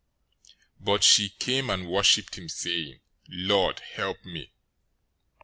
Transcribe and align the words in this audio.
015:025 0.79 0.85
But 0.85 1.03
she 1.03 1.29
came 1.29 1.69
and 1.69 1.87
worshiped 1.87 2.35
him, 2.35 2.49
saying, 2.49 3.01
"Lord, 3.29 3.81
help 3.81 4.25
me." 4.25 4.51